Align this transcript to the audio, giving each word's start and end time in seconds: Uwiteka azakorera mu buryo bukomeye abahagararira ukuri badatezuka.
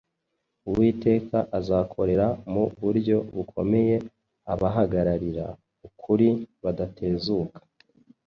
Uwiteka 0.69 1.37
azakorera 1.59 2.27
mu 2.51 2.63
buryo 2.81 3.17
bukomeye 3.35 3.95
abahagararira 4.53 5.45
ukuri 5.87 6.27
badatezuka. 6.63 7.59